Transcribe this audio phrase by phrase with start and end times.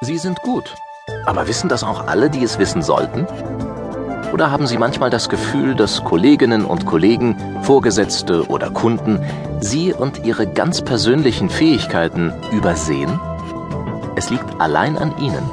[0.00, 0.76] Sie sind gut.
[1.26, 3.26] Aber wissen das auch alle, die es wissen sollten?
[4.32, 9.20] Oder haben Sie manchmal das Gefühl, dass Kolleginnen und Kollegen, Vorgesetzte oder Kunden
[9.60, 13.18] Sie und Ihre ganz persönlichen Fähigkeiten übersehen?
[14.14, 15.50] Es liegt allein an Ihnen.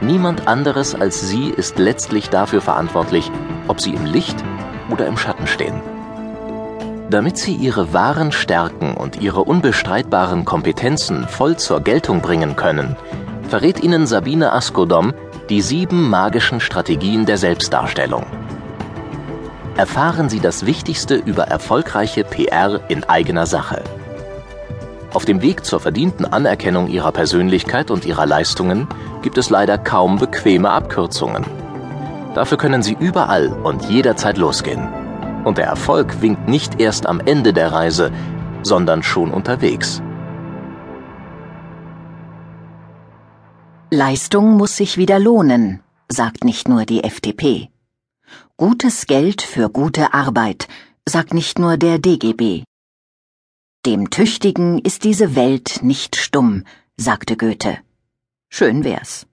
[0.00, 3.30] Niemand anderes als Sie ist letztlich dafür verantwortlich,
[3.68, 4.42] ob Sie im Licht
[4.88, 5.82] oder im Schatten stehen.
[7.10, 12.96] Damit Sie Ihre wahren Stärken und Ihre unbestreitbaren Kompetenzen voll zur Geltung bringen können,
[13.50, 15.12] verrät Ihnen Sabine Askodom
[15.48, 18.24] die sieben magischen Strategien der Selbstdarstellung.
[19.76, 23.82] Erfahren Sie das Wichtigste über erfolgreiche PR in eigener Sache.
[25.12, 28.86] Auf dem Weg zur verdienten Anerkennung Ihrer Persönlichkeit und Ihrer Leistungen
[29.22, 31.44] gibt es leider kaum bequeme Abkürzungen.
[32.36, 34.88] Dafür können Sie überall und jederzeit losgehen.
[35.42, 38.12] Und der Erfolg winkt nicht erst am Ende der Reise,
[38.62, 40.00] sondern schon unterwegs.
[43.92, 47.70] Leistung muss sich wieder lohnen, sagt nicht nur die FDP.
[48.56, 50.68] Gutes Geld für gute Arbeit,
[51.08, 52.62] sagt nicht nur der DGB.
[53.84, 56.62] Dem Tüchtigen ist diese Welt nicht stumm,
[56.96, 57.78] sagte Goethe.
[58.48, 59.26] Schön wär's.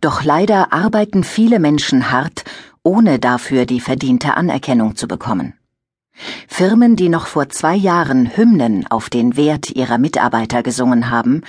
[0.00, 2.44] Doch leider arbeiten viele Menschen hart,
[2.82, 5.52] ohne dafür die verdiente Anerkennung zu bekommen.
[6.48, 11.42] Firmen, die noch vor zwei Jahren Hymnen auf den Wert ihrer Mitarbeiter gesungen haben,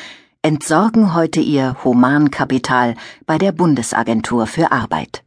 [0.45, 2.93] entsorgen heute ihr Humankapital
[3.25, 5.23] bei der Bundesagentur für Arbeit.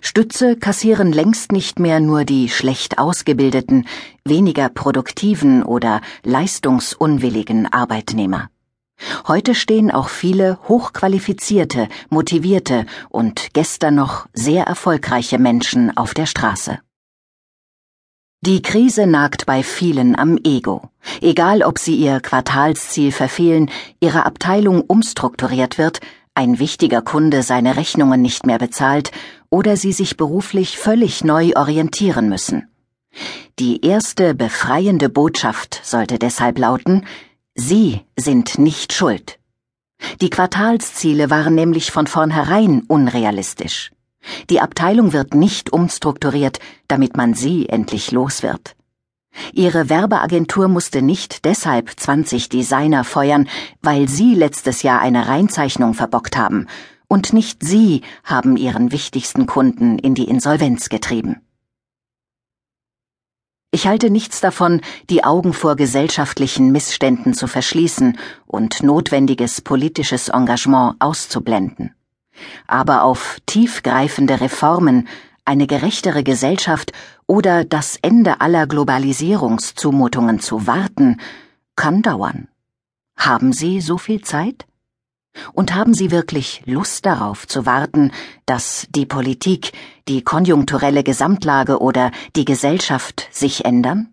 [0.00, 3.88] Stütze kassieren längst nicht mehr nur die schlecht ausgebildeten,
[4.24, 8.48] weniger produktiven oder leistungsunwilligen Arbeitnehmer.
[9.26, 16.78] Heute stehen auch viele hochqualifizierte, motivierte und gestern noch sehr erfolgreiche Menschen auf der Straße.
[18.42, 20.90] Die Krise nagt bei vielen am Ego.
[21.20, 26.00] Egal, ob sie ihr Quartalsziel verfehlen, ihre Abteilung umstrukturiert wird,
[26.34, 29.10] ein wichtiger Kunde seine Rechnungen nicht mehr bezahlt
[29.48, 32.68] oder sie sich beruflich völlig neu orientieren müssen.
[33.58, 37.06] Die erste befreiende Botschaft sollte deshalb lauten,
[37.54, 39.38] Sie sind nicht schuld.
[40.20, 43.92] Die Quartalsziele waren nämlich von vornherein unrealistisch.
[44.50, 48.76] Die Abteilung wird nicht umstrukturiert, damit man sie endlich los wird.
[49.52, 53.48] Ihre Werbeagentur musste nicht deshalb 20 Designer feuern,
[53.82, 56.66] weil Sie letztes Jahr eine Reinzeichnung verbockt haben,
[57.08, 61.42] und nicht Sie haben Ihren wichtigsten Kunden in die Insolvenz getrieben.
[63.70, 70.96] Ich halte nichts davon, die Augen vor gesellschaftlichen Missständen zu verschließen und notwendiges politisches Engagement
[70.98, 71.95] auszublenden
[72.66, 75.08] aber auf tiefgreifende Reformen,
[75.44, 76.92] eine gerechtere Gesellschaft
[77.26, 81.20] oder das Ende aller Globalisierungszumutungen zu warten,
[81.76, 82.48] kann dauern.
[83.16, 84.66] Haben Sie so viel Zeit?
[85.52, 88.10] Und haben Sie wirklich Lust darauf zu warten,
[88.46, 89.72] dass die Politik,
[90.08, 94.12] die konjunkturelle Gesamtlage oder die Gesellschaft sich ändern?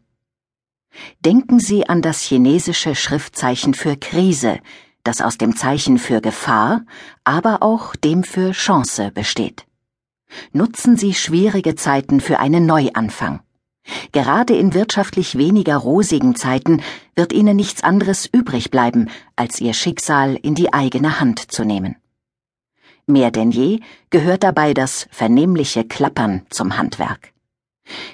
[1.25, 4.59] Denken Sie an das chinesische Schriftzeichen für Krise,
[5.03, 6.81] das aus dem Zeichen für Gefahr,
[7.23, 9.65] aber auch dem für Chance besteht.
[10.51, 13.41] Nutzen Sie schwierige Zeiten für einen Neuanfang.
[14.13, 16.81] Gerade in wirtschaftlich weniger rosigen Zeiten
[17.15, 21.97] wird Ihnen nichts anderes übrig bleiben, als Ihr Schicksal in die eigene Hand zu nehmen.
[23.05, 27.33] Mehr denn je gehört dabei das vernehmliche Klappern zum Handwerk.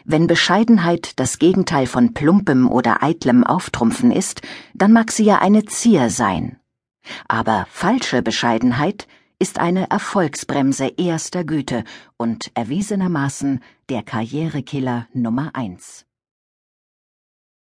[0.03, 4.41] Wenn Bescheidenheit das Gegenteil von plumpem oder eitlem Auftrumpfen ist,
[4.73, 6.58] dann mag sie ja eine Zier sein,
[7.27, 9.07] aber falsche Bescheidenheit
[9.39, 11.83] ist eine Erfolgsbremse erster Güte
[12.17, 16.05] und erwiesenermaßen der Karrierekiller Nummer eins.